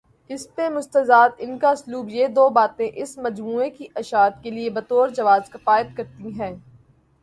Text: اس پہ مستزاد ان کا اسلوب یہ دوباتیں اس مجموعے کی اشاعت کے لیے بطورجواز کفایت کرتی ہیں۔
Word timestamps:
اس 0.29 0.47
پہ 0.55 0.69
مستزاد 0.69 1.29
ان 1.37 1.57
کا 1.57 1.69
اسلوب 1.69 2.09
یہ 2.09 2.27
دوباتیں 2.27 2.89
اس 2.93 3.17
مجموعے 3.17 3.69
کی 3.69 3.87
اشاعت 3.95 4.43
کے 4.43 4.51
لیے 4.51 4.69
بطورجواز 4.69 5.49
کفایت 5.49 5.97
کرتی 5.97 6.39
ہیں۔ 6.41 6.55